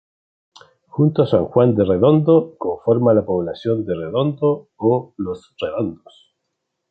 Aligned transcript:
Junto 0.87 1.21
a 1.21 1.27
San 1.27 1.45
Juan 1.45 1.75
de 1.75 1.85
Redondo 1.85 2.55
conforma 2.57 3.13
la 3.13 3.23
población 3.23 3.85
de 3.85 3.93
Redondo, 3.93 4.69
o 4.77 5.13
"Los 5.17 5.53
Redondos". 5.61 6.33